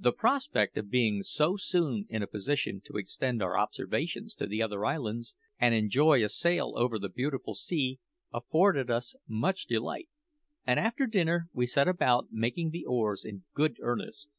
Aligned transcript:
The 0.00 0.12
prospect 0.14 0.78
of 0.78 0.88
being 0.88 1.22
so 1.22 1.58
soon 1.58 2.06
in 2.08 2.22
a 2.22 2.26
position 2.26 2.80
to 2.86 2.96
extend 2.96 3.42
our 3.42 3.58
observations 3.58 4.34
to 4.36 4.46
the 4.46 4.62
other 4.62 4.86
islands, 4.86 5.34
and 5.58 5.74
enjoy 5.74 6.24
a 6.24 6.30
sail 6.30 6.72
over 6.76 6.98
the 6.98 7.10
beautiful 7.10 7.54
sea, 7.54 8.00
afforded 8.32 8.90
us 8.90 9.14
much 9.28 9.66
delight, 9.66 10.08
and 10.66 10.80
after 10.80 11.04
dinner 11.06 11.48
we 11.52 11.66
set 11.66 11.86
about 11.86 12.28
making 12.32 12.70
the 12.70 12.86
oars 12.86 13.26
in 13.26 13.44
good 13.52 13.76
earnest. 13.82 14.38